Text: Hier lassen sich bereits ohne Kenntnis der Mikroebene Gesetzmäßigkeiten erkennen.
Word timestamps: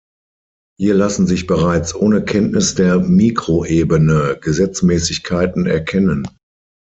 Hier 0.79 0.95
lassen 0.95 1.27
sich 1.27 1.45
bereits 1.45 1.93
ohne 1.93 2.25
Kenntnis 2.25 2.73
der 2.73 2.97
Mikroebene 2.99 4.39
Gesetzmäßigkeiten 4.41 5.67
erkennen. 5.67 6.27